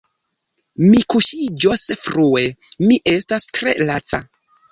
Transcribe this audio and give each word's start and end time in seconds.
Mi 0.83 1.01
kuŝiĝos 1.13 1.83
frue, 2.05 2.43
mi 2.87 2.99
estas 3.13 3.47
tre 3.59 3.77
laca. 3.93 4.23